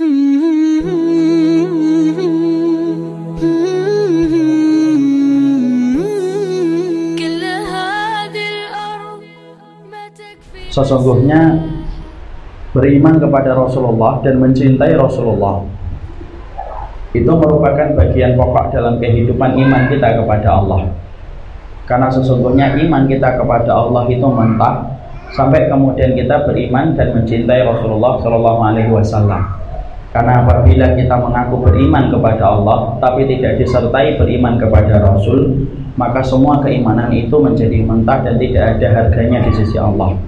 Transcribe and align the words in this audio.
Sesungguhnya 0.00 0.16
beriman 12.72 13.20
kepada 13.20 13.52
Rasulullah 13.52 14.24
dan 14.24 14.40
mencintai 14.40 14.96
Rasulullah 14.96 15.68
itu 17.12 17.28
merupakan 17.28 17.92
bagian 17.92 18.40
pokok 18.40 18.72
dalam 18.72 18.96
kehidupan 19.04 19.52
iman 19.52 19.84
kita 19.92 20.16
kepada 20.16 20.64
Allah. 20.64 20.96
Karena 21.84 22.08
sesungguhnya 22.08 22.72
iman 22.88 23.04
kita 23.04 23.36
kepada 23.36 23.68
Allah 23.68 24.08
itu 24.08 24.24
mentah 24.24 24.96
sampai 25.36 25.68
kemudian 25.68 26.16
kita 26.16 26.48
beriman 26.48 26.96
dan 26.96 27.20
mencintai 27.20 27.68
Rasulullah 27.68 28.16
Shallallahu 28.24 28.60
Alaihi 28.64 28.88
Wasallam. 28.88 29.59
Karena 30.10 30.42
apabila 30.42 30.98
kita 30.98 31.14
mengaku 31.22 31.70
beriman 31.70 32.10
kepada 32.10 32.58
Allah 32.58 32.98
tapi 32.98 33.30
tidak 33.30 33.62
disertai 33.62 34.18
beriman 34.18 34.58
kepada 34.58 35.06
Rasul, 35.06 35.70
maka 35.94 36.18
semua 36.18 36.58
keimanan 36.58 37.14
itu 37.14 37.38
menjadi 37.38 37.78
mentah 37.86 38.26
dan 38.26 38.34
tidak 38.38 38.74
ada 38.74 38.86
harganya 38.90 39.38
di 39.46 39.52
sisi 39.54 39.78
Allah. 39.78 40.18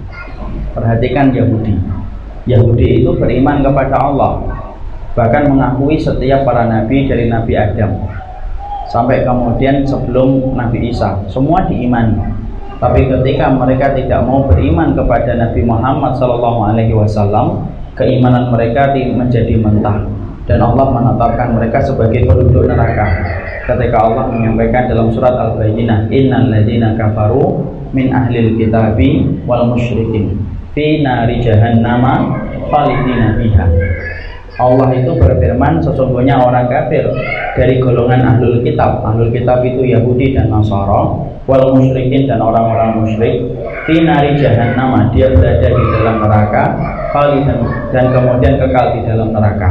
Perhatikan 0.71 1.35
Yahudi. 1.35 1.75
Yahudi 2.47 3.03
itu 3.03 3.11
beriman 3.15 3.59
kepada 3.59 3.95
Allah, 3.99 4.39
bahkan 5.13 5.45
mengakui 5.45 5.99
setiap 6.01 6.41
para 6.43 6.65
nabi 6.65 7.05
dari 7.05 7.29
Nabi 7.29 7.53
Adam 7.53 8.09
sampai 8.89 9.25
kemudian 9.25 9.85
sebelum 9.85 10.57
Nabi 10.57 10.89
Isa 10.89 11.21
semua 11.29 11.65
diimani 11.69 12.17
tapi 12.81 13.07
ketika 13.07 13.47
mereka 13.53 13.95
tidak 13.95 14.21
mau 14.27 14.43
beriman 14.49 14.91
kepada 14.91 15.39
Nabi 15.39 15.61
Muhammad 15.63 16.17
Wasallam 16.93 17.69
keimanan 17.97 18.49
mereka 18.53 18.93
menjadi 18.93 19.57
mentah. 19.57 20.05
Dan 20.43 20.59
Allah 20.59 20.91
menetapkan 20.91 21.55
mereka 21.55 21.79
sebagai 21.79 22.27
penduduk 22.27 22.67
neraka. 22.67 23.07
Ketika 23.63 23.95
Allah 23.95 24.27
menyampaikan 24.27 24.91
dalam 24.91 25.07
surat 25.15 25.31
Al-Bayyinah 25.39 26.11
innal 26.11 26.51
ladzina 26.51 26.99
kafaru 26.99 27.63
min 27.95 28.11
ahlil 28.11 28.59
kitabi 28.59 29.23
wal 29.47 29.71
musyrikin 29.71 30.35
fi 30.75 30.99
nari 30.99 31.39
jahannama 31.39 32.43
khalidina 32.67 33.39
fiha. 33.39 33.65
Allah 34.61 34.93
itu 34.93 35.17
berfirman 35.17 35.81
sesungguhnya 35.81 36.37
orang 36.37 36.69
kafir 36.69 37.09
dari 37.57 37.81
golongan 37.81 38.21
ahlul 38.21 38.61
kitab 38.61 39.01
ahlul 39.01 39.33
kitab 39.33 39.65
itu 39.65 39.81
Yahudi 39.81 40.37
dan 40.37 40.53
Nasara 40.53 41.25
wal 41.49 41.73
musyrikin 41.73 42.29
dan 42.29 42.37
orang-orang 42.37 43.01
musyrik 43.01 43.49
fi 43.83 43.95
nari 43.99 44.39
jahannam 44.39 45.11
dia 45.11 45.27
berada 45.35 45.67
di 45.67 45.83
dalam 45.91 46.15
neraka 46.23 46.63
dan, 47.13 47.59
dan 47.91 48.05
kemudian 48.09 48.55
kekal 48.57 48.95
di 48.95 49.01
dalam 49.05 49.29
neraka. 49.35 49.69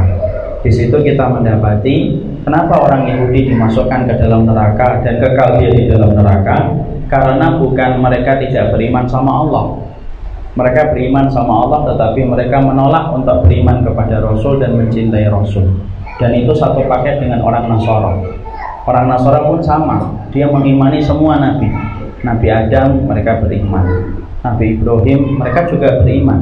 Di 0.63 0.71
situ 0.71 0.95
kita 0.95 1.27
mendapati 1.27 2.23
kenapa 2.47 2.79
orang 2.79 3.03
Yahudi 3.09 3.51
dimasukkan 3.51 4.07
ke 4.07 4.13
dalam 4.15 4.47
neraka 4.47 5.03
dan 5.03 5.19
kekal 5.19 5.59
dia 5.59 5.71
di 5.75 5.91
dalam 5.91 6.15
neraka? 6.15 6.71
Karena 7.11 7.59
bukan 7.59 7.99
mereka 7.99 8.39
tidak 8.39 8.71
beriman 8.71 9.03
sama 9.09 9.43
Allah. 9.43 9.65
Mereka 10.53 10.93
beriman 10.93 11.27
sama 11.33 11.65
Allah 11.65 11.79
tetapi 11.91 12.21
mereka 12.29 12.61
menolak 12.61 13.11
untuk 13.11 13.43
beriman 13.43 13.81
kepada 13.81 14.21
Rasul 14.21 14.61
dan 14.61 14.77
mencintai 14.77 15.27
Rasul. 15.27 15.67
Dan 16.21 16.31
itu 16.37 16.53
satu 16.53 16.85
paket 16.85 17.19
dengan 17.19 17.41
orang 17.41 17.67
Nasara. 17.67 18.21
Orang 18.85 19.09
Nasara 19.09 19.43
pun 19.49 19.59
sama 19.59 20.29
dia 20.29 20.47
mengimani 20.47 21.01
semua 21.01 21.41
Nabi 21.41 21.92
Nabi 22.23 22.47
Adam 22.47 23.03
mereka 23.03 23.43
beriman. 23.43 24.15
Nabi 24.43 24.79
Ibrahim 24.79 25.39
mereka 25.39 25.67
juga 25.67 25.99
beriman. 25.99 26.39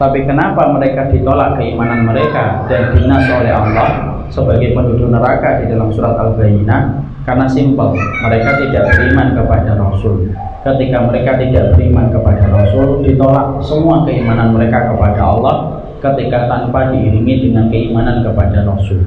Tapi 0.00 0.24
kenapa 0.26 0.72
mereka 0.72 1.12
ditolak 1.12 1.60
keimanan 1.60 2.08
mereka 2.08 2.66
dan 2.66 2.96
dinas 2.96 3.22
oleh 3.30 3.52
Allah 3.54 3.88
sebagai 4.32 4.74
penduduk 4.74 5.12
neraka 5.12 5.62
di 5.62 5.70
dalam 5.70 5.92
surat 5.92 6.16
Al-Bayyinah? 6.18 7.04
Karena 7.22 7.46
simpel 7.46 7.94
mereka 8.24 8.58
tidak 8.58 8.90
beriman 8.90 9.38
kepada 9.38 9.78
Rasul. 9.78 10.34
Ketika 10.66 10.98
mereka 11.06 11.38
tidak 11.38 11.76
beriman 11.76 12.10
kepada 12.10 12.50
Rasul 12.50 13.06
ditolak 13.06 13.62
semua 13.62 14.02
keimanan 14.02 14.50
mereka 14.56 14.90
kepada 14.90 15.22
Allah 15.22 15.56
ketika 16.02 16.50
tanpa 16.50 16.90
diiringi 16.90 17.46
dengan 17.46 17.70
keimanan 17.70 18.26
kepada 18.26 18.66
Rasul. 18.66 19.06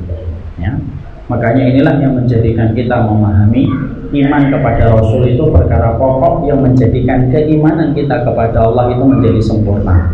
Ya. 0.55 0.79
Makanya 1.27 1.75
inilah 1.75 1.99
yang 1.99 2.15
menjadikan 2.15 2.71
kita 2.71 3.03
memahami 3.03 3.67
iman 4.11 4.43
kepada 4.51 4.93
Rasul 4.93 5.33
itu 5.33 5.43
perkara 5.49 5.95
pokok 5.97 6.45
yang 6.45 6.61
menjadikan 6.61 7.31
keimanan 7.31 7.95
kita 7.95 8.21
kepada 8.21 8.65
Allah 8.65 8.93
itu 8.93 9.03
menjadi 9.05 9.41
sempurna 9.41 10.11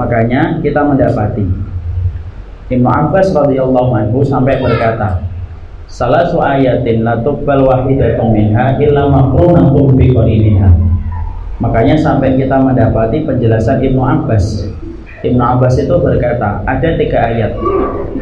makanya 0.00 0.58
kita 0.64 0.80
mendapati 0.82 1.44
Ibnu 2.66 2.88
Abbas 2.90 3.30
radhiyallahu 3.30 3.90
anhu 3.94 4.26
sampai 4.26 4.58
berkata 4.58 5.26
Salah 5.86 6.26
ayatin 6.58 7.06
la 7.06 7.22
tuqbal 7.22 7.62
wahidatun 7.62 8.34
minha 8.34 8.74
illa 8.82 9.06
maqrunatun 9.06 9.94
bi. 9.94 10.10
Makanya 11.62 11.94
sampai 11.94 12.34
kita 12.34 12.58
mendapati 12.58 13.22
penjelasan 13.22 13.80
Ibnu 13.80 14.02
Abbas. 14.02 14.66
Ibnu 15.32 15.42
Abbas 15.42 15.74
itu 15.78 15.94
berkata, 15.98 16.62
ada 16.62 16.88
tiga 16.94 17.18
ayat 17.26 17.52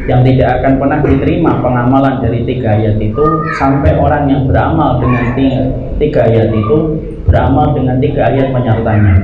yang 0.08 0.24
tidak 0.24 0.60
akan 0.60 0.72
pernah 0.80 0.98
diterima 1.04 1.52
pengamalan 1.60 2.20
dari 2.24 2.44
tiga 2.48 2.76
ayat 2.76 2.96
itu 3.00 3.24
sampai 3.56 3.96
orang 3.96 4.28
yang 4.28 4.42
beramal 4.48 5.00
dengan 5.00 5.32
tiga, 5.36 5.60
tiga 6.00 6.20
ayat 6.28 6.48
itu 6.52 6.76
beramal 7.24 7.76
dengan 7.76 7.96
tiga 8.00 8.32
ayat 8.32 8.52
penyertanya. 8.52 9.14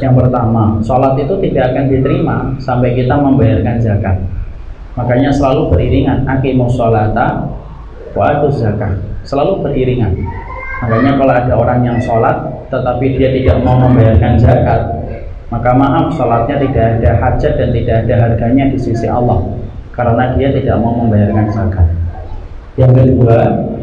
Yang 0.00 0.14
pertama, 0.24 0.80
sholat 0.80 1.12
itu 1.20 1.34
tidak 1.48 1.76
akan 1.76 1.84
diterima 1.92 2.36
sampai 2.56 2.96
kita 2.96 3.14
membayarkan 3.20 3.76
zakat. 3.80 4.16
Makanya 4.96 5.30
selalu 5.32 5.72
beriringan 5.72 6.24
aqimus 6.24 6.76
sholata 6.76 7.48
wa 8.16 8.28
zakat. 8.48 8.96
Selalu 9.24 9.60
beriringan. 9.64 10.16
Makanya 10.80 11.20
kalau 11.20 11.34
ada 11.36 11.54
orang 11.56 11.80
yang 11.84 11.98
sholat 12.00 12.40
tetapi 12.72 13.18
dia 13.18 13.28
tidak 13.34 13.60
mau 13.60 13.76
membayarkan 13.76 14.40
zakat, 14.40 14.80
maka 15.50 15.74
maaf 15.74 16.14
sholatnya 16.14 16.62
tidak 16.62 16.84
ada 16.98 17.10
hajat 17.18 17.52
dan 17.58 17.68
tidak 17.74 17.96
ada 18.06 18.14
harganya 18.22 18.64
di 18.70 18.78
sisi 18.78 19.10
Allah 19.10 19.42
karena 19.90 20.38
dia 20.38 20.54
tidak 20.54 20.78
mau 20.78 20.94
membayarkan 20.94 21.46
zakat. 21.50 21.86
Yang 22.78 22.92
kedua 23.02 23.38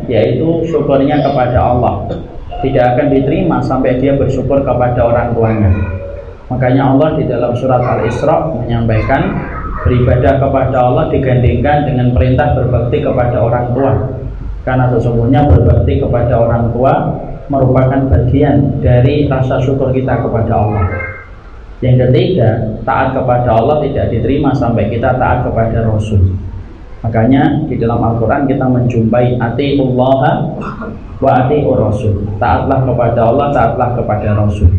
yaitu 0.08 0.64
syukurnya 0.72 1.20
kepada 1.20 1.60
Allah 1.60 2.08
tidak 2.64 2.96
akan 2.96 3.08
diterima 3.12 3.60
sampai 3.60 4.00
dia 4.00 4.16
bersyukur 4.16 4.64
kepada 4.64 5.00
orang 5.04 5.36
tuanya. 5.36 5.72
Makanya 6.48 6.96
Allah 6.96 7.20
di 7.20 7.28
dalam 7.28 7.52
surat 7.60 7.84
Al-Isra 7.84 8.48
menyampaikan 8.56 9.36
beribadah 9.84 10.40
kepada 10.40 10.78
Allah 10.80 11.12
digandingkan 11.12 11.84
dengan 11.84 12.16
perintah 12.16 12.56
berbakti 12.56 13.04
kepada 13.04 13.44
orang 13.44 13.66
tua 13.76 13.92
karena 14.64 14.88
sesungguhnya 14.96 15.48
berbakti 15.52 16.00
kepada 16.00 16.34
orang 16.40 16.72
tua 16.72 16.94
merupakan 17.52 18.00
bagian 18.08 18.84
dari 18.84 19.28
rasa 19.28 19.60
syukur 19.64 19.92
kita 19.92 20.24
kepada 20.24 20.52
Allah 20.56 21.17
yang 21.78 21.96
ketiga 22.10 22.82
taat 22.82 23.14
kepada 23.14 23.54
Allah 23.54 23.78
tidak 23.86 24.10
diterima 24.10 24.50
sampai 24.58 24.90
kita 24.90 25.14
taat 25.22 25.46
kepada 25.46 25.86
Rasul. 25.86 26.34
Makanya 27.06 27.70
di 27.70 27.78
dalam 27.78 28.02
Al-Quran 28.02 28.50
kita 28.50 28.66
menjumpai 28.66 29.38
atiullah 29.38 30.22
wa 31.22 31.30
atiur 31.46 31.78
Rasul. 31.78 32.26
Taatlah 32.42 32.82
kepada 32.82 33.30
Allah 33.30 33.54
taatlah 33.54 33.94
kepada 33.94 34.34
Rasul. 34.34 34.74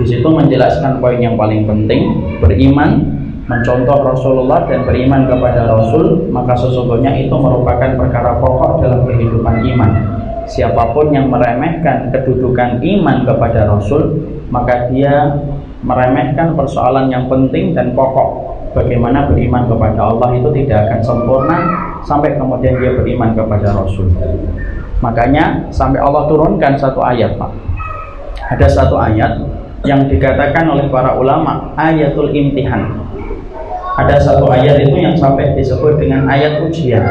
Di 0.00 0.04
situ 0.08 0.24
menjelaskan 0.24 1.04
poin 1.04 1.20
yang 1.20 1.36
paling 1.36 1.68
penting 1.68 2.16
beriman 2.40 3.18
mencontoh 3.48 4.04
Rasulullah 4.04 4.64
dan 4.68 4.88
beriman 4.88 5.28
kepada 5.28 5.68
Rasul 5.68 6.32
maka 6.32 6.56
sesungguhnya 6.56 7.16
itu 7.16 7.32
merupakan 7.32 7.96
perkara 7.96 8.40
pokok 8.40 8.80
dalam 8.80 9.04
kehidupan 9.04 9.68
iman. 9.76 9.90
Siapa 10.48 10.96
pun 10.96 11.12
yang 11.12 11.28
meremehkan 11.28 12.08
kedudukan 12.08 12.80
iman 12.80 13.16
kepada 13.28 13.68
Rasul 13.68 14.16
maka 14.48 14.88
dia 14.88 15.36
meremehkan 15.82 16.58
persoalan 16.58 17.10
yang 17.10 17.30
penting 17.30 17.74
dan 17.74 17.94
pokok. 17.94 18.46
Bagaimana 18.76 19.26
beriman 19.26 19.64
kepada 19.64 20.12
Allah 20.12 20.28
itu 20.36 20.48
tidak 20.52 20.86
akan 20.86 21.00
sempurna 21.00 21.58
sampai 22.04 22.36
kemudian 22.36 22.78
dia 22.78 22.94
beriman 22.94 23.32
kepada 23.32 23.74
Rasul. 23.74 24.12
Makanya 25.00 25.72
sampai 25.72 25.98
Allah 25.98 26.28
turunkan 26.28 26.76
satu 26.76 27.00
ayat 27.00 27.38
Pak. 27.40 27.50
Ada 28.54 28.66
satu 28.68 29.00
ayat 29.00 29.40
yang 29.86 30.06
dikatakan 30.06 30.68
oleh 30.68 30.86
para 30.92 31.16
ulama 31.16 31.72
ayatul 31.80 32.30
imtihan. 32.30 33.08
Ada 33.98 34.20
satu 34.20 34.46
ayat 34.52 34.78
itu 34.78 34.94
yang 34.94 35.16
sampai 35.18 35.58
disebut 35.58 35.98
dengan 35.98 36.28
ayat 36.30 36.62
ujian 36.62 37.02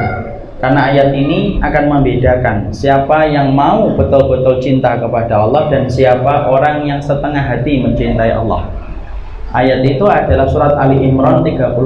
karena 0.58 0.90
ayat 0.90 1.14
ini 1.14 1.62
akan 1.62 1.84
membedakan 1.86 2.74
siapa 2.74 3.30
yang 3.30 3.54
mau 3.54 3.94
betul-betul 3.94 4.58
cinta 4.58 4.98
kepada 4.98 5.46
Allah 5.46 5.70
dan 5.70 5.86
siapa 5.86 6.50
orang 6.50 6.90
yang 6.90 6.98
setengah 6.98 7.46
hati 7.46 7.86
mencintai 7.86 8.34
Allah. 8.34 8.66
Ayat 9.54 9.86
itu 9.86 10.04
adalah 10.04 10.50
surat 10.50 10.74
Ali 10.76 11.08
Imran 11.08 11.46
31 11.46 11.78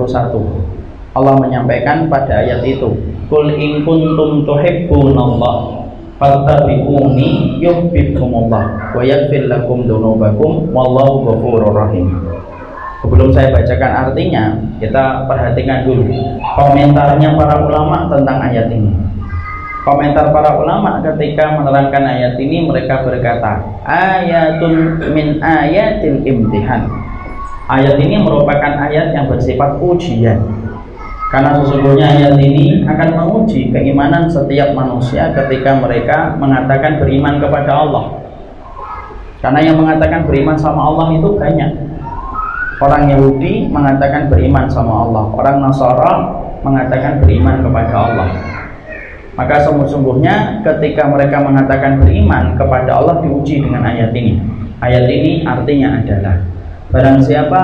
Allah 1.12 1.36
menyampaikan 1.36 2.08
pada 2.08 2.40
ayat 2.40 2.64
itu 2.64 2.88
Kul 3.28 3.52
in 3.60 3.84
kuntum 3.84 4.48
tuhibbunallah 4.48 5.84
fattabi'uni 6.16 7.60
yuhibbukumullah 7.60 8.96
wa 8.96 9.02
yaghfir 9.04 9.52
lakum 9.52 9.84
dunubakum 9.84 10.72
wallahu 10.72 11.28
ghafurur 11.28 11.76
rahim 11.76 12.31
Sebelum 13.02 13.34
saya 13.34 13.50
bacakan 13.50 13.92
artinya, 14.08 14.54
kita 14.78 15.26
perhatikan 15.26 15.90
dulu 15.90 16.06
komentarnya 16.54 17.34
para 17.34 17.66
ulama 17.66 18.06
tentang 18.14 18.38
ayat 18.38 18.70
ini. 18.70 18.94
Komentar 19.82 20.30
para 20.30 20.62
ulama 20.62 21.02
ketika 21.02 21.58
menerangkan 21.58 22.06
ayat 22.06 22.38
ini 22.38 22.70
mereka 22.70 23.02
berkata, 23.02 23.66
ayatun 23.90 25.02
min 25.18 25.42
ayatil 25.42 26.22
imtihan. 26.22 26.86
Ayat 27.66 27.98
ini 27.98 28.22
merupakan 28.22 28.78
ayat 28.78 29.18
yang 29.18 29.26
bersifat 29.26 29.82
ujian. 29.82 30.38
Karena 31.34 31.58
sesungguhnya 31.58 32.06
ayat 32.06 32.38
ini 32.38 32.86
akan 32.86 33.10
menguji 33.18 33.74
keimanan 33.74 34.30
setiap 34.30 34.78
manusia 34.78 35.34
ketika 35.34 35.74
mereka 35.74 36.38
mengatakan 36.38 37.02
beriman 37.02 37.42
kepada 37.42 37.82
Allah. 37.82 38.06
Karena 39.42 39.66
yang 39.66 39.82
mengatakan 39.82 40.30
beriman 40.30 40.54
sama 40.54 40.94
Allah 40.94 41.18
itu 41.18 41.34
banyak 41.34 41.91
Orang 42.82 43.14
Yahudi 43.14 43.70
mengatakan 43.70 44.26
beriman 44.26 44.66
sama 44.66 45.06
Allah, 45.06 45.30
orang 45.38 45.58
Nasara 45.62 46.14
mengatakan 46.66 47.22
beriman 47.22 47.62
kepada 47.62 47.94
Allah. 47.94 48.30
Maka 49.38 49.62
sungguh-sungguhnya 49.70 50.66
ketika 50.66 51.06
mereka 51.06 51.46
mengatakan 51.46 52.02
beriman 52.02 52.58
kepada 52.58 52.98
Allah 52.98 53.22
diuji 53.22 53.62
dengan 53.62 53.86
ayat 53.86 54.10
ini. 54.18 54.42
Ayat 54.82 55.06
ini 55.06 55.46
artinya 55.46 56.02
adalah 56.02 56.42
barang 56.90 57.22
siapa 57.22 57.62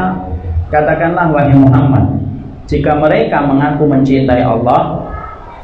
katakanlah 0.69 1.33
wahai 1.33 1.57
Muhammad, 1.57 2.21
jika 2.69 2.93
mereka 2.95 3.41
mengaku 3.41 3.89
mencintai 3.89 4.45
Allah, 4.45 5.01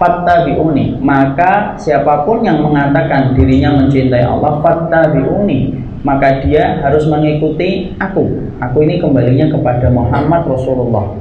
fattabi'uni, 0.01 0.97
maka 0.97 1.77
siapa 1.77 2.25
pun 2.25 2.41
yang 2.41 2.59
mengatakan 2.59 3.37
dirinya 3.37 3.85
mencintai 3.85 4.25
Allah, 4.25 4.59
fattabi'uni, 4.65 5.77
maka 6.03 6.43
dia 6.43 6.83
harus 6.83 7.07
mengikuti 7.07 7.95
aku. 7.97 8.27
Aku 8.59 8.77
ini 8.83 8.99
kembalinya 8.99 9.47
kepada 9.47 9.87
Muhammad 9.87 10.43
Rasulullah. 10.45 11.15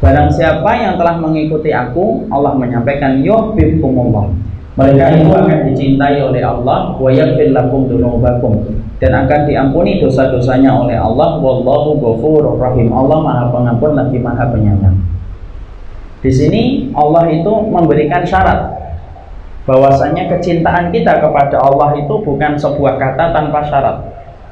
Barang 0.00 0.28
siapa 0.32 0.68
yang 0.76 1.00
telah 1.00 1.16
mengikuti 1.20 1.72
aku, 1.72 2.28
Allah 2.28 2.56
menyampaikan 2.56 3.20
yuhibbukumullah. 3.24 4.28
Mereka 4.74 5.22
itu 5.22 5.30
akan 5.30 5.58
dicintai 5.70 6.18
oleh 6.18 6.42
Allah 6.42 6.98
wa 6.98 7.06
yaghfir 7.06 7.54
lakum 7.54 7.86
dzunubakum 7.86 8.58
dan 8.98 9.14
akan 9.22 9.46
diampuni 9.46 10.02
dosa-dosanya 10.02 10.74
oleh 10.74 10.98
Allah 10.98 11.38
wallahu 11.38 11.94
ghafurur 12.02 12.58
rahim. 12.58 12.90
Allah 12.90 13.22
Maha 13.22 13.44
Pengampun 13.54 13.94
lagi 13.94 14.18
Maha 14.18 14.50
Penyayang. 14.50 14.98
Di 16.26 16.32
sini 16.32 16.90
Allah 16.90 17.30
itu 17.30 17.52
memberikan 17.70 18.26
syarat 18.26 18.83
bahwasanya 19.64 20.28
kecintaan 20.28 20.92
kita 20.92 21.24
kepada 21.24 21.56
Allah 21.60 21.96
itu 21.96 22.14
bukan 22.20 22.56
sebuah 22.60 23.00
kata 23.00 23.32
tanpa 23.32 23.64
syarat 23.64 23.96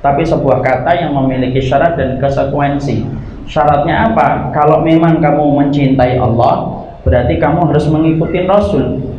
tapi 0.02 0.26
sebuah 0.26 0.58
kata 0.60 0.98
yang 0.98 1.14
memiliki 1.14 1.62
syarat 1.62 1.94
dan 1.94 2.18
konsekuensi. 2.18 3.06
Syaratnya 3.46 4.10
apa? 4.10 4.50
kalau 4.50 4.82
memang 4.82 5.22
kamu 5.22 5.62
mencintai 5.62 6.18
Allah 6.18 6.82
berarti 7.06 7.38
kamu 7.38 7.70
harus 7.70 7.86
mengikuti 7.86 8.42
Rasul. 8.42 9.14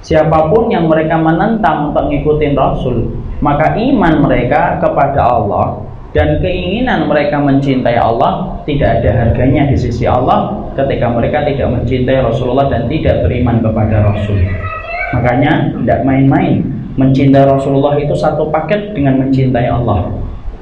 Siapa 0.00 0.52
pun 0.52 0.70
yang 0.70 0.86
mereka 0.86 1.18
menentang 1.18 1.90
untuk 1.92 2.08
mengikuti 2.08 2.52
Rasul 2.56 3.12
maka 3.44 3.76
iman 3.76 4.24
mereka 4.24 4.80
kepada 4.80 5.20
Allah 5.20 5.84
dan 6.16 6.40
keinginan 6.40 7.04
mereka 7.10 7.36
mencintai 7.36 8.00
Allah 8.00 8.64
tidak 8.64 9.02
ada 9.02 9.10
harganya 9.12 9.68
di 9.68 9.76
sisi 9.76 10.08
Allah 10.08 10.72
ketika 10.72 11.12
mereka 11.12 11.44
tidak 11.44 11.68
mencintai 11.68 12.24
Rasulullah 12.24 12.72
dan 12.72 12.88
tidak 12.88 13.20
beriman 13.26 13.60
kepada 13.60 14.00
Rasul 14.08 14.40
Makanya 15.14 15.70
tidak 15.82 16.02
main-main. 16.02 16.66
Mencintai 16.96 17.44
Rasulullah 17.44 17.94
itu 18.00 18.16
satu 18.16 18.48
paket 18.48 18.96
dengan 18.96 19.20
mencintai 19.20 19.68
Allah. 19.68 20.10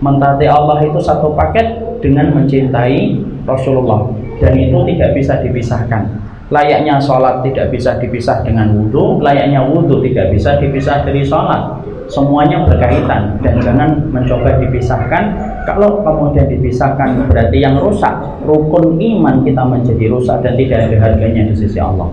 Mentaati 0.02 0.50
Allah 0.50 0.82
itu 0.82 0.98
satu 0.98 1.32
paket 1.32 1.80
dengan 2.02 2.34
mencintai 2.34 3.22
Rasulullah. 3.46 4.10
Dan 4.42 4.52
itu 4.58 4.76
tidak 4.92 5.14
bisa 5.14 5.38
dipisahkan. 5.40 6.24
Layaknya 6.52 7.00
sholat 7.00 7.40
tidak 7.40 7.72
bisa 7.72 7.96
dipisah 7.96 8.44
dengan 8.44 8.68
wudhu, 8.76 9.16
layaknya 9.24 9.64
wudhu 9.64 10.04
tidak 10.04 10.28
bisa 10.36 10.60
dipisah 10.60 11.00
dari 11.00 11.24
sholat. 11.24 11.80
Semuanya 12.04 12.68
berkaitan 12.68 13.40
dan 13.40 13.56
jangan 13.64 14.12
mencoba 14.12 14.60
dipisahkan. 14.60 15.24
Kalau 15.64 16.04
kemudian 16.04 16.44
dipisahkan 16.52 17.32
berarti 17.32 17.64
yang 17.64 17.80
rusak, 17.80 18.12
rukun 18.44 19.00
iman 19.00 19.40
kita 19.40 19.64
menjadi 19.64 20.12
rusak 20.12 20.44
dan 20.44 20.52
tidak 20.60 20.92
ada 20.92 20.96
harganya 21.00 21.48
di 21.48 21.54
sisi 21.56 21.80
Allah. 21.80 22.12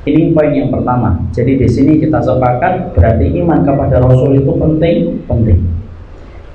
Ini 0.00 0.32
poin 0.32 0.48
yang 0.48 0.72
pertama. 0.72 1.12
Jadi 1.28 1.60
di 1.60 1.68
sini 1.68 2.00
kita 2.00 2.24
sepakat 2.24 2.96
berarti 2.96 3.36
iman 3.44 3.60
kepada 3.60 4.00
Rasul 4.00 4.40
itu 4.40 4.48
penting, 4.56 5.20
penting. 5.28 5.60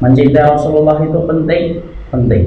Mencintai 0.01 0.49
Rasulullah 0.49 0.97
itu 1.05 1.19
penting, 1.29 1.63
penting. 2.09 2.43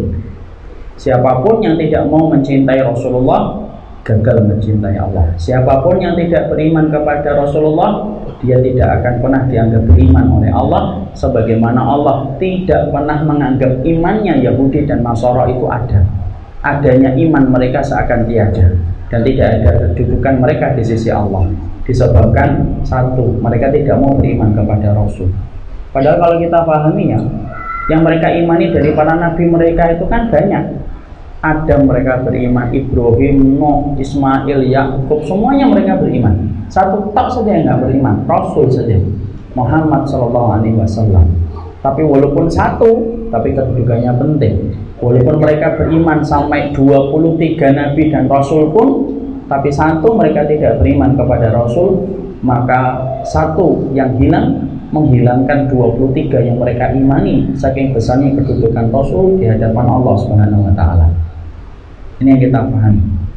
Siapa 0.99 1.47
pun 1.47 1.63
yang 1.63 1.79
tidak 1.79 2.03
mau 2.11 2.27
mencintai 2.27 2.83
Rasulullah 2.83 3.63
gagal 4.03 4.43
mencintai 4.51 4.99
Allah. 4.99 5.31
Siapa 5.39 5.87
pun 5.87 6.03
yang 6.03 6.19
tidak 6.19 6.51
beriman 6.51 6.91
kepada 6.91 7.47
Rasulullah, 7.47 8.03
dia 8.43 8.59
tidak 8.59 8.99
akan 8.99 9.15
pernah 9.23 9.43
dianggap 9.47 9.83
beriman 9.87 10.27
oleh 10.35 10.51
Allah 10.51 11.07
sebagaimana 11.15 11.79
Allah 11.79 12.27
tidak 12.43 12.91
pernah 12.91 13.23
menganggap 13.23 13.87
imannya 13.87 14.43
Yahudi 14.43 14.83
dan 14.83 15.07
Nasara 15.07 15.47
itu 15.47 15.63
ada. 15.71 16.03
Adanya 16.59 17.15
iman 17.15 17.55
mereka 17.55 17.87
seakan 17.87 18.27
tiada 18.27 18.75
dan 19.09 19.21
tidak 19.25 19.49
ada 19.61 19.71
kedudukan 19.93 20.35
mereka 20.41 20.77
di 20.77 20.85
sisi 20.85 21.09
Allah. 21.09 21.49
Disebabkan 21.89 22.81
satu 22.85 23.41
mereka 23.41 23.73
tidak 23.73 23.97
mau 23.97 24.13
beriman 24.13 24.53
kepada 24.53 24.93
Rasul. 24.93 25.33
Padahal 25.89 26.21
kalau 26.21 26.37
kita 26.37 26.59
pahami 26.69 27.17
ya 27.17 27.21
yang 27.89 28.05
mereka 28.05 28.29
imani 28.29 28.69
dari 28.69 28.93
para 28.93 29.17
nabi 29.17 29.49
mereka 29.49 29.97
itu 29.97 30.05
kan 30.07 30.29
banyak. 30.29 30.85
Ada 31.39 31.79
mereka 31.87 32.19
beriman 32.27 32.67
Ibrahim, 32.75 33.63
Nuh, 33.63 33.95
Ismail, 33.95 34.59
Yakub 34.59 35.23
semuanya 35.23 35.71
mereka 35.71 35.95
beriman. 35.95 36.35
Satu 36.67 37.15
tak 37.15 37.31
saja 37.31 37.55
yang 37.55 37.63
nggak 37.65 37.81
beriman 37.89 38.27
Rasul 38.27 38.67
saja. 38.69 38.99
Muhammad 39.55 40.03
Shallallahu 40.11 40.49
Alaihi 40.59 40.77
Wasallam. 40.77 41.31
Tapi 41.79 42.03
walaupun 42.03 42.51
satu 42.51 42.91
tapi 43.31 43.55
kedudukannya 43.55 44.13
penting 44.19 44.55
Walaupun 44.99 45.37
mereka 45.39 45.79
beriman 45.79 46.19
sampai 46.27 46.75
23 46.75 47.55
nabi 47.71 48.11
dan 48.11 48.27
rasul 48.27 48.75
pun 48.75 49.15
tapi 49.49 49.73
satu 49.73 50.13
mereka 50.19 50.45
tidak 50.45 50.83
beriman 50.83 51.17
kepada 51.17 51.55
rasul, 51.55 52.05
maka 52.45 53.01
satu 53.25 53.89
yang 53.97 54.19
hilang 54.21 54.69
menghilangkan 54.93 55.69
23 55.71 56.49
yang 56.49 56.57
mereka 56.61 56.93
imani 56.93 57.53
saking 57.57 57.93
besarnya 57.93 58.37
kedudukan 58.37 58.89
rasul 58.93 59.37
di 59.41 59.49
hadapan 59.49 59.87
Allah 59.89 60.17
taala. 60.77 61.09
Ini 62.19 62.35
yang 62.35 62.43
kita 62.43 62.61
pahami. 62.67 63.29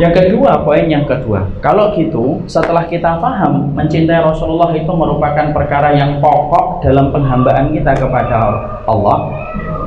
Yang 0.00 0.24
kedua, 0.24 0.64
poin 0.64 0.88
yang 0.88 1.04
kedua, 1.04 1.44
kalau 1.60 1.92
gitu, 1.92 2.40
setelah 2.48 2.88
kita 2.88 3.20
paham 3.20 3.76
mencintai 3.76 4.24
Rasulullah 4.24 4.72
itu 4.72 4.88
merupakan 4.88 5.52
perkara 5.52 5.92
yang 5.92 6.16
pokok 6.16 6.80
dalam 6.80 7.12
penghambaan 7.12 7.76
kita 7.76 7.92
kepada 8.00 8.40
Allah, 8.88 9.18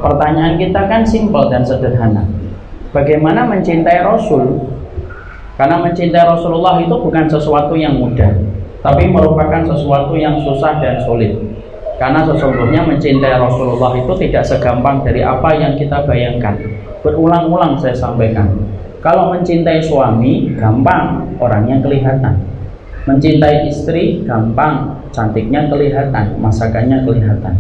Pertanyaan 0.02 0.56
kita 0.60 0.82
kan 0.88 1.02
simpel 1.06 1.48
dan 1.48 1.64
sederhana. 1.64 2.24
Bagaimana 2.96 3.44
mencintai 3.48 4.04
Rasul? 4.04 4.72
Karena 5.56 5.80
mencintai 5.80 6.24
Rasulullah 6.28 6.80
itu 6.84 6.96
bukan 6.96 7.28
sesuatu 7.32 7.76
yang 7.80 8.00
mudah, 8.00 8.32
tapi 8.84 9.08
merupakan 9.08 9.64
sesuatu 9.64 10.16
yang 10.20 10.40
susah 10.44 10.84
dan 10.84 11.00
sulit. 11.04 11.36
Karena 11.96 12.28
sesungguhnya 12.28 12.84
mencintai 12.84 13.40
Rasulullah 13.40 13.96
itu 13.96 14.12
tidak 14.20 14.44
segampang 14.44 15.00
dari 15.08 15.24
apa 15.24 15.56
yang 15.56 15.80
kita 15.80 16.04
bayangkan. 16.04 16.60
Berulang-ulang 17.00 17.80
saya 17.80 17.96
sampaikan. 17.96 18.52
Kalau 19.00 19.32
mencintai 19.32 19.80
suami, 19.80 20.52
gampang, 20.60 21.24
orangnya 21.40 21.80
kelihatan. 21.80 22.36
Mencintai 23.06 23.70
istri, 23.70 24.26
gampang, 24.26 24.98
cantiknya 25.14 25.70
kelihatan, 25.72 26.36
masakannya 26.42 27.06
kelihatan. 27.06 27.54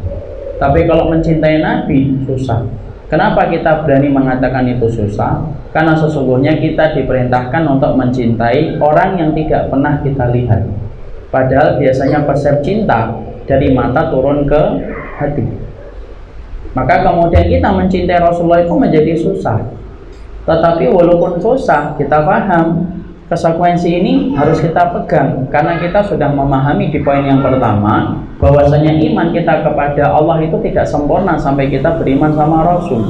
Tapi 0.56 0.88
kalau 0.88 1.12
mencintai 1.12 1.60
Nabi 1.60 2.24
susah. 2.24 2.64
Kenapa 3.06 3.46
kita 3.54 3.86
berani 3.86 4.10
mengatakan 4.10 4.66
itu 4.66 4.90
susah? 4.90 5.46
Karena 5.70 5.94
sesungguhnya 5.94 6.58
kita 6.58 6.98
diperintahkan 6.98 7.64
untuk 7.70 7.94
mencintai 7.94 8.82
orang 8.82 9.20
yang 9.20 9.32
tidak 9.38 9.70
pernah 9.70 10.02
kita 10.02 10.26
lihat. 10.34 10.66
Padahal 11.30 11.78
biasanya 11.78 12.26
persep 12.26 12.66
cinta 12.66 13.14
dari 13.46 13.76
mata 13.76 14.10
turun 14.10 14.50
ke 14.50 14.62
hati. 15.22 15.46
Maka 16.74 17.06
kemudian 17.06 17.46
kita 17.46 17.70
mencintai 17.72 18.20
Rasulullah 18.20 18.66
itu 18.66 18.76
menjadi 18.76 19.14
susah. 19.16 19.60
Tetapi 20.46 20.90
walaupun 20.90 21.38
susah, 21.42 21.94
kita 21.98 22.26
paham 22.26 22.95
konsekuensi 23.26 23.90
ini 23.90 24.14
harus 24.38 24.62
kita 24.62 24.94
pegang 24.94 25.50
karena 25.50 25.82
kita 25.82 26.06
sudah 26.06 26.30
memahami 26.30 26.94
di 26.94 27.02
poin 27.02 27.26
yang 27.26 27.42
pertama 27.42 28.22
bahwasanya 28.38 28.94
iman 29.12 29.34
kita 29.34 29.66
kepada 29.66 30.14
Allah 30.14 30.38
itu 30.46 30.62
tidak 30.62 30.86
sempurna 30.86 31.34
sampai 31.34 31.74
kita 31.74 31.98
beriman 31.98 32.38
sama 32.38 32.62
Rasul. 32.62 33.02